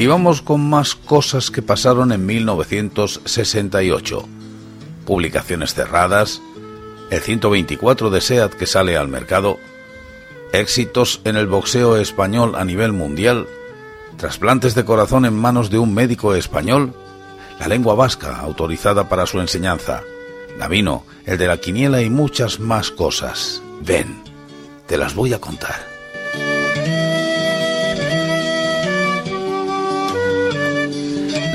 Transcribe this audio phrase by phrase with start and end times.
[0.00, 4.26] Y vamos con más cosas que pasaron en 1968.
[5.04, 6.40] Publicaciones cerradas,
[7.10, 9.58] el 124 de SEAT que sale al mercado,
[10.54, 13.46] éxitos en el boxeo español a nivel mundial,
[14.16, 16.94] trasplantes de corazón en manos de un médico español,
[17.58, 20.02] la lengua vasca autorizada para su enseñanza,
[20.56, 23.62] Navino, el de la quiniela y muchas más cosas.
[23.82, 24.22] Ven,
[24.86, 25.99] te las voy a contar.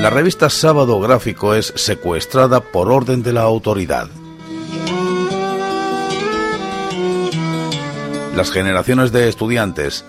[0.00, 4.08] La revista Sábado Gráfico es secuestrada por orden de la autoridad.
[8.36, 10.04] Las generaciones de estudiantes,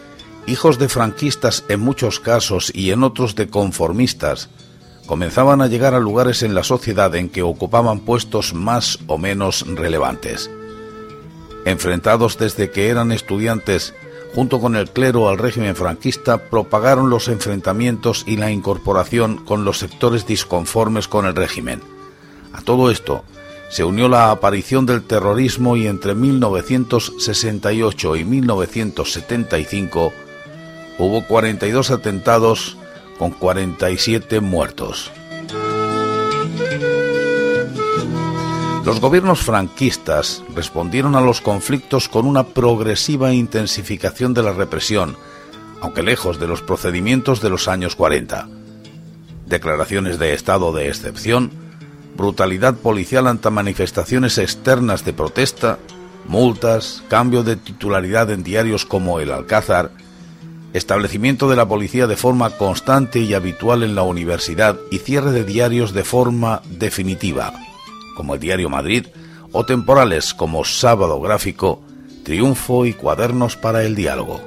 [0.45, 4.49] hijos de franquistas en muchos casos y en otros de conformistas,
[5.05, 9.65] comenzaban a llegar a lugares en la sociedad en que ocupaban puestos más o menos
[9.65, 10.52] relevantes.
[11.63, 13.93] Enfrentados desde que eran estudiantes
[14.33, 19.80] junto con el clero al régimen franquista, propagaron los enfrentamientos y la incorporación con los
[19.80, 21.81] sectores disconformes con el régimen.
[22.53, 23.23] A todo esto
[23.70, 30.14] se unió la aparición del terrorismo y entre 1968 y 1975
[30.98, 32.78] hubo 42 atentados
[33.20, 35.11] con 47 muertos.
[38.88, 45.17] Los gobiernos franquistas respondieron a los conflictos con una progresiva intensificación de la represión,
[45.81, 48.48] aunque lejos de los procedimientos de los años 40.
[49.45, 51.52] Declaraciones de estado de excepción,
[52.15, 55.80] brutalidad policial ante manifestaciones externas de protesta,
[56.25, 59.92] multas, cambio de titularidad en diarios como El Alcázar,
[60.71, 65.43] establecimiento de la policía de forma constante y habitual en la universidad y cierre de
[65.43, 67.67] diarios de forma definitiva
[68.17, 69.05] como el Diario Madrid,
[69.52, 71.83] o temporales como Sábado Gráfico,
[72.23, 74.42] Triunfo y Cuadernos para el Diálogo.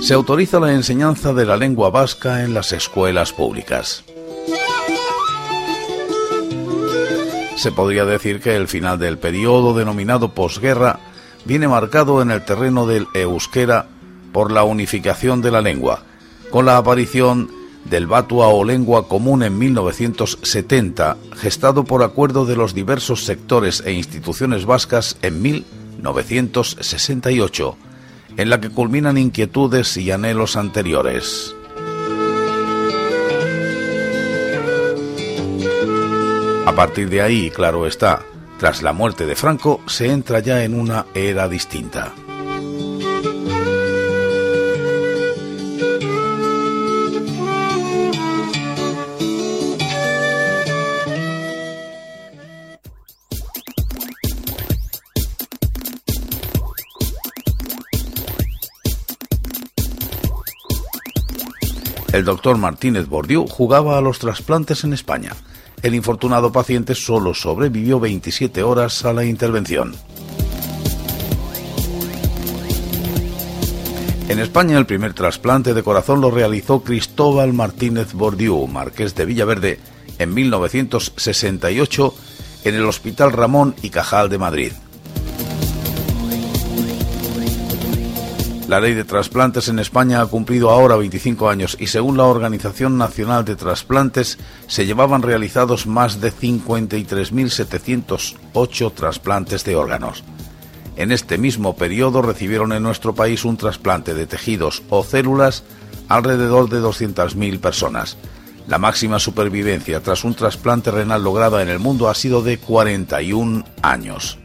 [0.00, 4.04] Se autoriza la enseñanza de la lengua vasca en las escuelas públicas.
[7.56, 11.00] Se podría decir que el final del periodo denominado posguerra
[11.46, 13.86] viene marcado en el terreno del euskera
[14.32, 16.04] por la unificación de la lengua,
[16.50, 17.50] con la aparición
[17.84, 23.92] del batua o lengua común en 1970, gestado por acuerdo de los diversos sectores e
[23.92, 27.76] instituciones vascas en 1968,
[28.36, 31.54] en la que culminan inquietudes y anhelos anteriores.
[36.66, 38.22] A partir de ahí, claro está,
[38.58, 42.12] tras la muerte de Franco se entra ya en una era distinta.
[62.12, 65.32] El doctor Martínez Bordiú jugaba a los trasplantes en España
[65.82, 69.94] el infortunado paciente solo sobrevivió 27 horas a la intervención.
[74.28, 79.78] En España el primer trasplante de corazón lo realizó Cristóbal Martínez Bordiú, marqués de Villaverde,
[80.18, 82.14] en 1968
[82.64, 84.72] en el Hospital Ramón y Cajal de Madrid.
[88.68, 92.98] La ley de trasplantes en España ha cumplido ahora 25 años y según la Organización
[92.98, 100.24] Nacional de Trasplantes se llevaban realizados más de 53.708 trasplantes de órganos.
[100.96, 105.62] En este mismo periodo recibieron en nuestro país un trasplante de tejidos o células
[106.08, 108.16] alrededor de 200.000 personas.
[108.66, 113.64] La máxima supervivencia tras un trasplante renal lograda en el mundo ha sido de 41
[113.82, 114.40] años.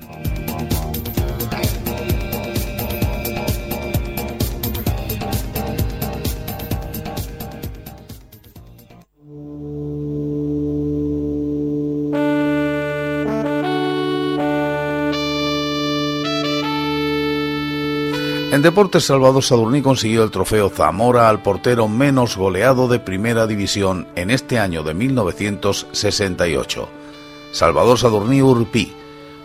[18.61, 24.07] En Deportes Salvador Sadurní consiguió el trofeo Zamora al portero menos goleado de Primera División
[24.15, 26.87] en este año de 1968.
[27.51, 28.93] Salvador Sadurní Urpí,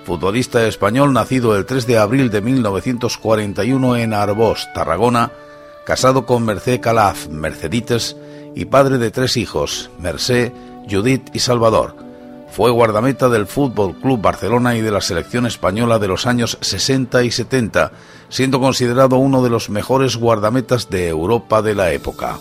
[0.05, 5.33] futbolista español nacido el 3 de abril de 1941 en Arbós, Tarragona,
[5.87, 8.19] casado con Merced Calaf, Mercedites,
[8.55, 10.53] y padre de tres hijos, Merced,
[10.91, 12.06] Judith y Salvador.
[12.57, 17.23] Fue guardameta del Fútbol Club Barcelona y de la selección española de los años 60
[17.23, 17.93] y 70,
[18.31, 22.39] siendo considerado uno de los mejores guardametas de Europa de la época.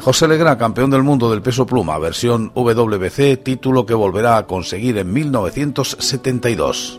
[0.00, 4.98] José Legra, campeón del mundo del peso pluma, versión WBC, título que volverá a conseguir
[4.98, 6.98] en 1972.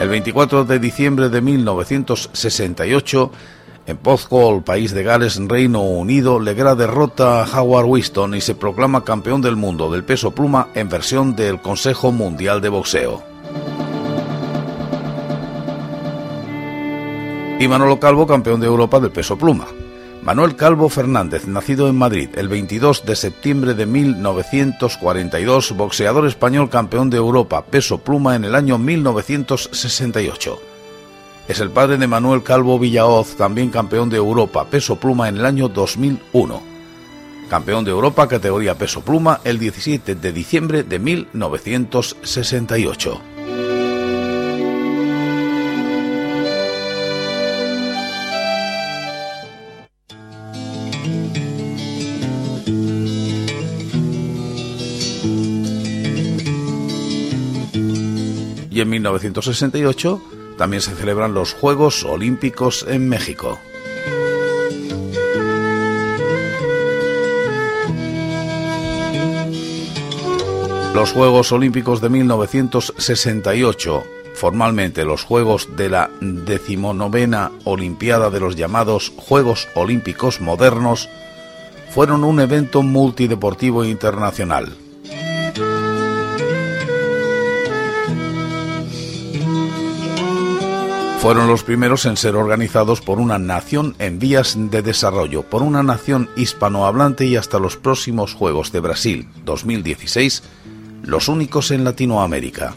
[0.00, 3.30] El 24 de diciembre de 1968,
[3.86, 9.04] en Pozcoll, país de Gales, Reino Unido, Legra derrota a Howard Winston y se proclama
[9.04, 13.22] campeón del mundo del peso pluma en versión del Consejo Mundial de Boxeo.
[17.58, 19.66] Y Manolo Calvo, campeón de Europa del peso pluma.
[20.22, 27.10] Manuel Calvo Fernández, nacido en Madrid el 22 de septiembre de 1942, boxeador español campeón
[27.10, 30.71] de Europa, peso pluma en el año 1968.
[31.52, 35.44] Es el padre de Manuel Calvo Villaoz, también campeón de Europa, peso pluma en el
[35.44, 36.62] año 2001.
[37.50, 43.20] Campeón de Europa categoría peso pluma el 17 de diciembre de 1968.
[58.72, 60.22] y en 1968
[60.56, 63.58] también se celebran los Juegos Olímpicos en México.
[70.94, 74.04] Los Juegos Olímpicos de 1968,
[74.34, 81.08] formalmente los Juegos de la decimonovena Olimpiada de los llamados Juegos Olímpicos Modernos,
[81.90, 84.76] fueron un evento multideportivo internacional
[91.22, 95.84] fueron los primeros en ser organizados por una nación en vías de desarrollo, por una
[95.84, 100.42] nación hispanohablante y hasta los próximos Juegos de Brasil 2016,
[101.04, 102.74] los únicos en Latinoamérica.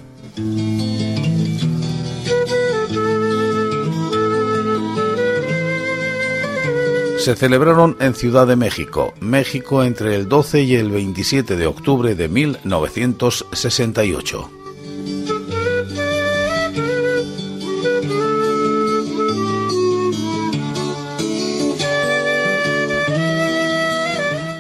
[7.17, 12.13] Se celebraron en Ciudad de México, México entre el 12 y el 27 de octubre
[12.13, 14.64] de 1968.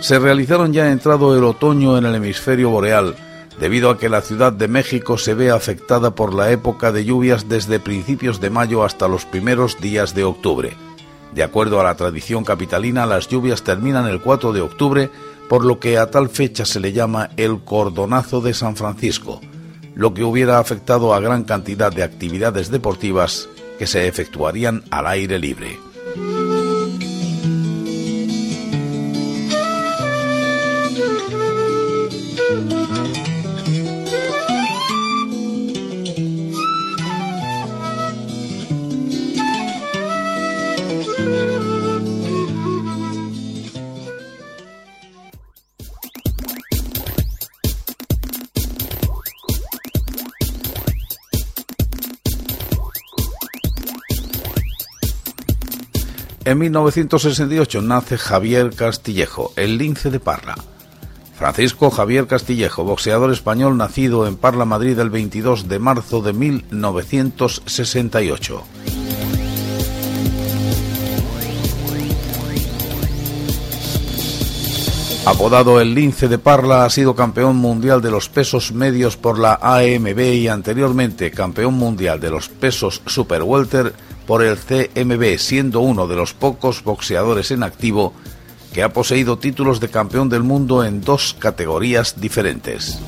[0.05, 3.15] Se realizaron ya entrado el otoño en el hemisferio boreal,
[3.59, 7.49] debido a que la Ciudad de México se ve afectada por la época de lluvias
[7.49, 10.77] desde principios de mayo hasta los primeros días de octubre.
[11.33, 15.09] De acuerdo a la tradición capitalina, las lluvias terminan el 4 de octubre,
[15.49, 19.41] por lo que a tal fecha se le llama el cordonazo de San Francisco,
[19.95, 23.49] lo que hubiera afectado a gran cantidad de actividades deportivas
[23.79, 25.79] que se efectuarían al aire libre.
[56.45, 60.53] En 1968 nace Javier Castillejo, el lince de Parla.
[61.35, 68.63] Francisco Javier Castillejo, boxeador español nacido en Parla, Madrid el 22 de marzo de 1968.
[75.25, 79.57] Apodado el Lince de Parla, ha sido campeón mundial de los pesos medios por la
[79.59, 83.95] AMB y anteriormente campeón mundial de los pesos super welter
[84.25, 88.13] por el CMB, siendo uno de los pocos boxeadores en activo
[88.73, 92.99] que ha poseído títulos de campeón del mundo en dos categorías diferentes.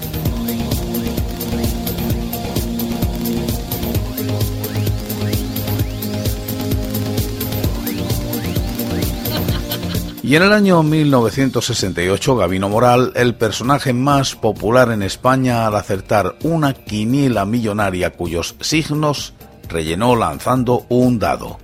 [10.28, 16.36] Y en el año 1968, Gabino Moral, el personaje más popular en España al acertar
[16.44, 19.34] una quiniela millonaria cuyos signos
[19.68, 21.60] rellenó lanzando un dado.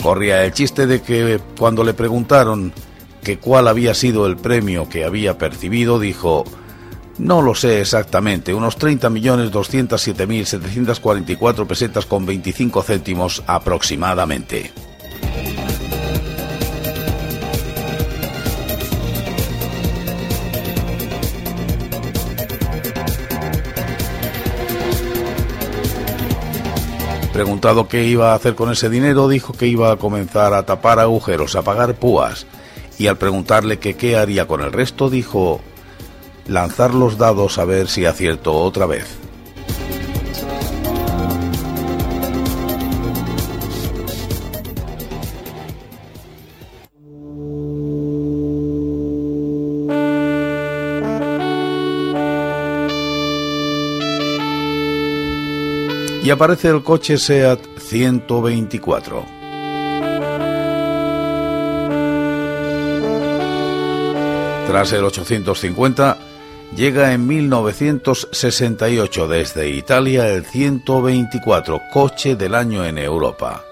[0.00, 2.72] Corría el chiste de que cuando le preguntaron
[3.24, 6.44] que cuál había sido el premio que había percibido, dijo,
[7.18, 14.72] no lo sé exactamente, unos 30.207.744 pesetas con 25 céntimos aproximadamente.
[27.32, 30.98] Preguntado qué iba a hacer con ese dinero, dijo que iba a comenzar a tapar
[30.98, 32.46] agujeros, a pagar púas.
[32.98, 35.60] Y al preguntarle qué haría con el resto, dijo
[36.48, 39.26] lanzar los dados a ver si acierto otra vez.
[56.26, 59.24] y aparece el coche SEAT 124.
[64.66, 66.18] Tras el 850,
[66.74, 73.62] llega en 1968 desde Italia el 124, coche del año en Europa.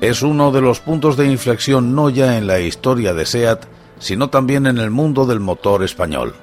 [0.00, 3.66] Es uno de los puntos de inflexión no ya en la historia de SEAT,
[3.98, 6.34] sino también en el mundo del motor español.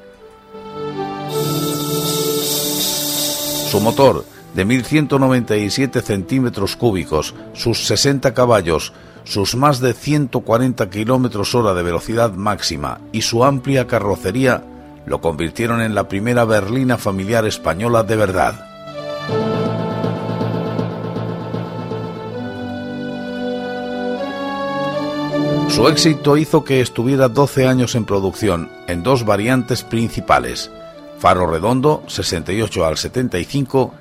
[3.71, 4.23] Su motor,
[4.57, 8.91] de 1.197 centímetros cúbicos, sus 60 caballos,
[9.23, 14.63] sus más de 140 kilómetros hora de velocidad máxima y su amplia carrocería
[15.05, 18.55] lo convirtieron en la primera berlina familiar española de verdad.
[25.69, 30.71] Su éxito hizo que estuviera 12 años en producción en dos variantes principales,
[31.19, 33.93] faro redondo 68 al 75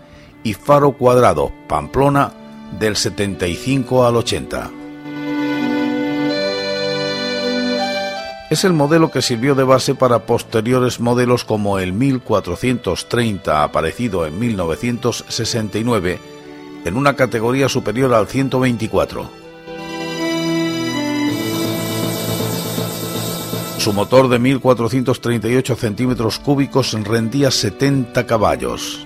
[0.46, 2.32] y faro cuadrado Pamplona
[2.78, 4.70] del 75 al 80.
[8.48, 14.38] Es el modelo que sirvió de base para posteriores modelos como el 1430 aparecido en
[14.38, 16.20] 1969
[16.84, 19.28] en una categoría superior al 124.
[23.78, 29.05] Su motor de 1.438 centímetros cúbicos rendía 70 caballos.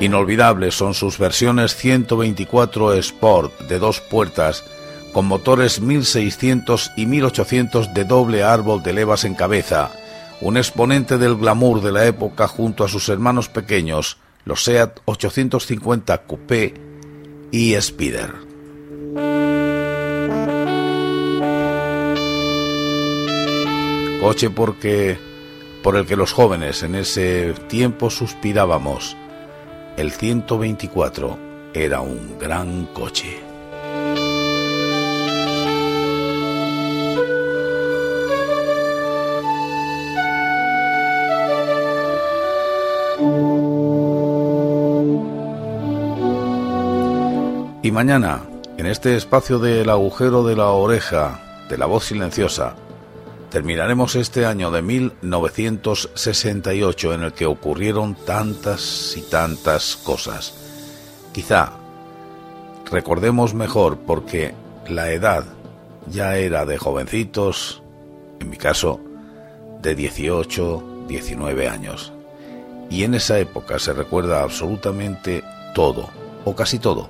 [0.00, 4.62] Inolvidables son sus versiones 124 Sport de dos puertas
[5.12, 9.90] con motores 1600 y 1800 de doble árbol de levas en cabeza,
[10.42, 16.18] un exponente del glamour de la época junto a sus hermanos pequeños, los SEAT 850
[16.24, 16.74] Coupé
[17.50, 18.34] y Spider.
[24.20, 25.18] Coche porque
[25.82, 29.16] por el que los jóvenes en ese tiempo suspirábamos.
[29.96, 31.38] El 124
[31.72, 33.38] era un gran coche.
[47.82, 48.42] Y mañana,
[48.76, 52.74] en este espacio del agujero de la oreja, de la voz silenciosa,
[53.56, 60.52] terminaremos este año de 1968 en el que ocurrieron tantas y tantas cosas.
[61.32, 61.72] Quizá
[62.90, 64.52] recordemos mejor porque
[64.90, 65.46] la edad
[66.06, 67.82] ya era de jovencitos,
[68.40, 69.00] en mi caso,
[69.80, 72.12] de 18, 19 años.
[72.90, 75.42] Y en esa época se recuerda absolutamente
[75.74, 76.10] todo,
[76.44, 77.08] o casi todo,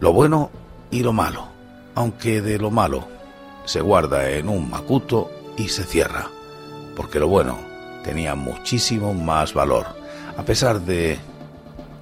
[0.00, 0.50] lo bueno
[0.90, 1.46] y lo malo,
[1.94, 3.06] aunque de lo malo
[3.66, 6.28] se guarda en un macuto y se cierra,
[6.96, 7.58] porque lo bueno
[8.04, 9.86] tenía muchísimo más valor,
[10.36, 11.18] a pesar de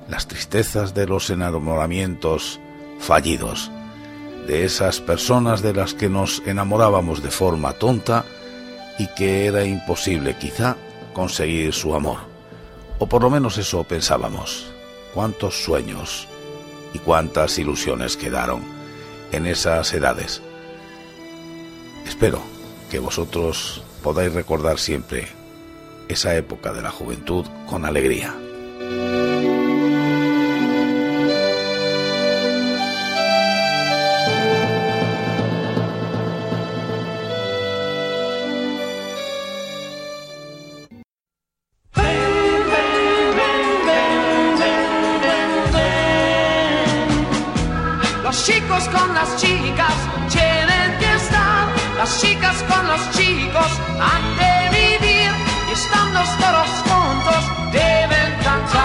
[0.08, 2.60] las tristezas de los enamoramientos
[2.98, 3.70] fallidos,
[4.46, 8.24] de esas personas de las que nos enamorábamos de forma tonta
[8.98, 10.76] y que era imposible quizá
[11.12, 12.18] conseguir su amor.
[12.98, 14.72] O por lo menos eso pensábamos.
[15.14, 16.26] Cuántos sueños
[16.94, 18.62] y cuántas ilusiones quedaron
[19.32, 20.40] en esas edades.
[22.06, 22.57] Espero
[22.90, 25.28] que vosotros podáis recordar siempre
[26.08, 28.34] esa época de la juventud con alegría.
[48.22, 49.94] Los chicos con las chicas
[51.98, 53.66] las chicas con los chicos
[54.00, 55.32] han de vivir
[55.68, 58.78] y están estando todos juntos deben cantar.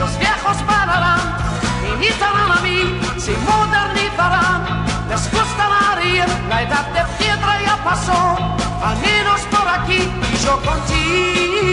[0.00, 1.20] Los viejos pararán,
[1.92, 8.36] imitarán a mí, se modernizarán, les gustará reír, la edad de piedra ya pasó,
[8.82, 10.00] al menos por aquí
[10.32, 11.63] y yo contigo.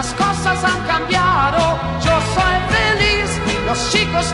[0.00, 3.28] las cosas han cambiado, yo soy feliz,
[3.66, 4.32] los chicos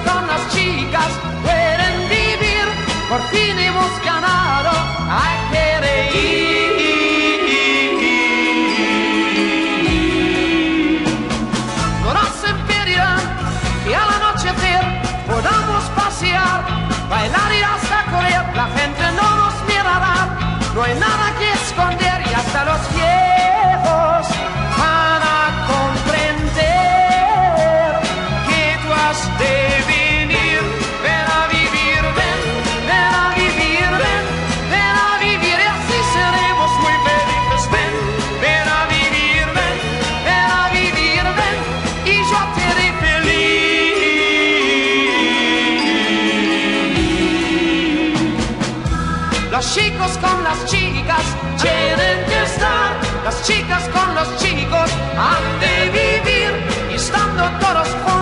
[50.20, 51.25] con las chicas
[51.61, 56.52] tienen que estar, las chicas con los chicos han de vivir
[56.90, 58.15] y estando todos juntos.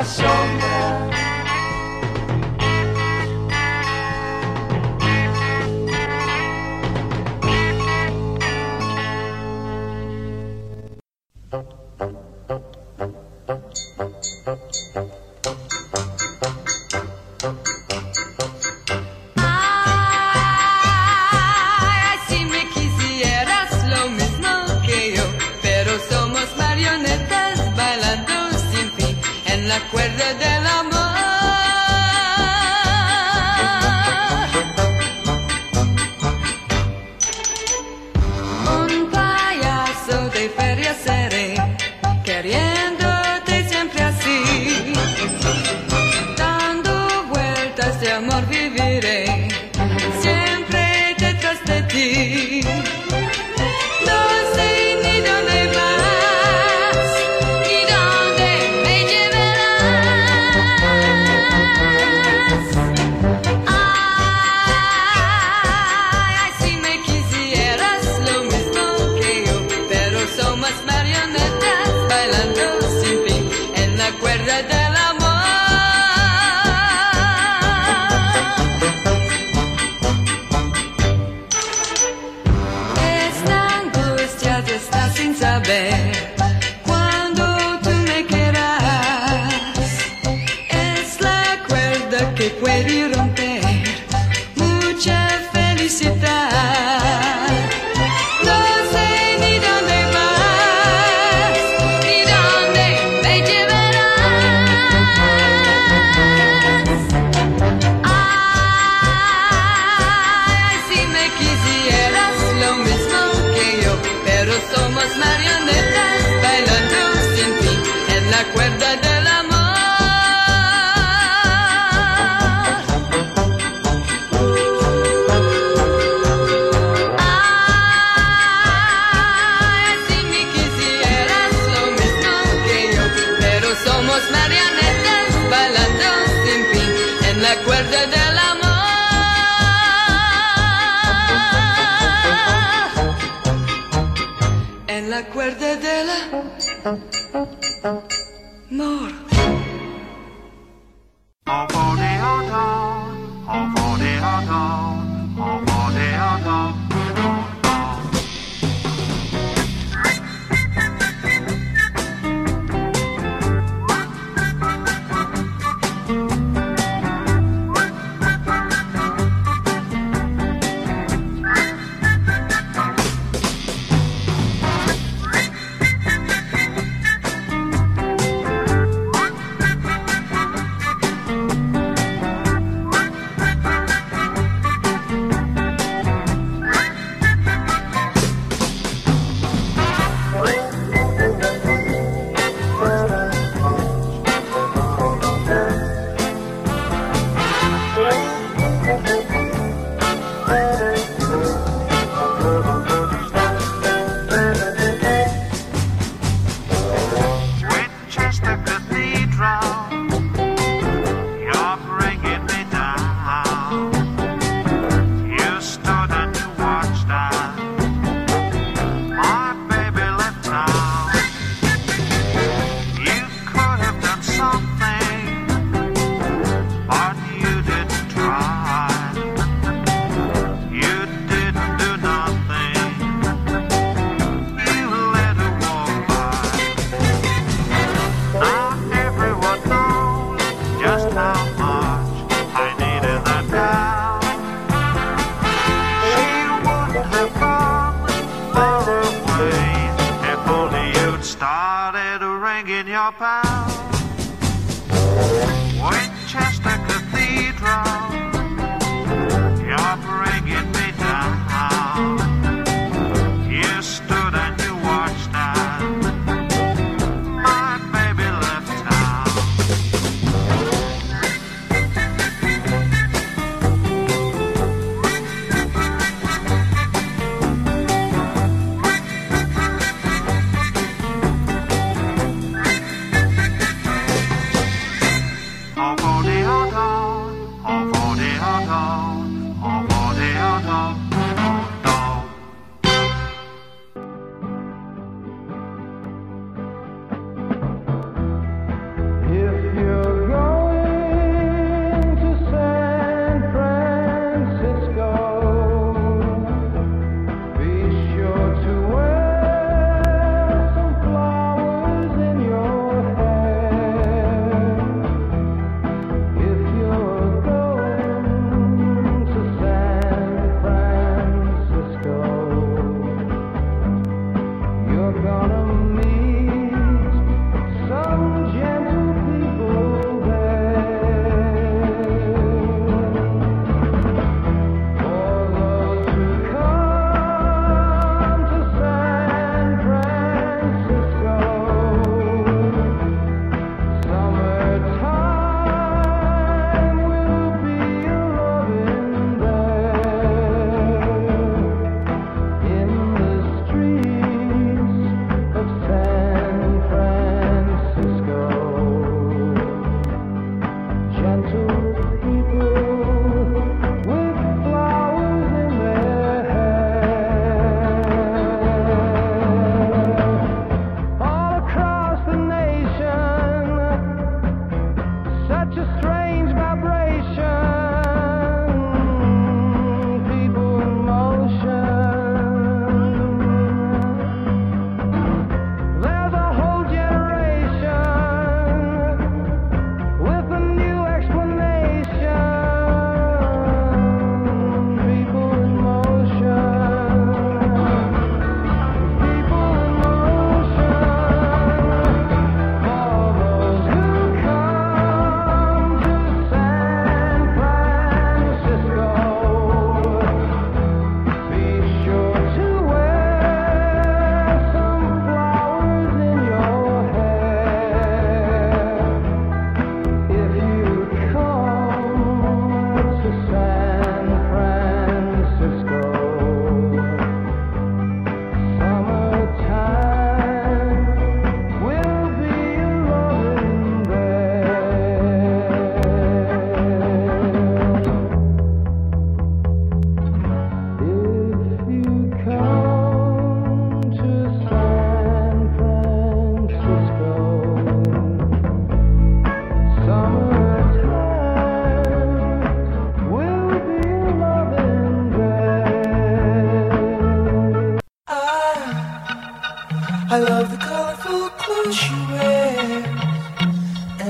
[0.00, 1.10] la sombra.
[14.92, 15.09] Thank